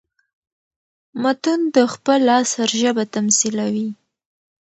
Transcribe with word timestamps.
متون 1.21 1.59
د 1.75 1.77
خپل 1.93 2.21
عصر 2.37 2.67
ژبه 2.81 3.03
تميثلوي. 3.13 3.89